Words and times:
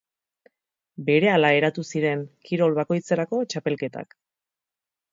Berehala 1.09 1.51
eratu 1.59 1.85
ziren 1.93 2.25
kirol 2.49 2.77
bakoitzerako 2.83 3.45
txapelketak. 3.55 4.21